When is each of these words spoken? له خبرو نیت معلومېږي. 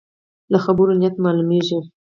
له 0.51 0.57
خبرو 0.65 0.91
نیت 0.99 1.15
معلومېږي. 1.23 1.77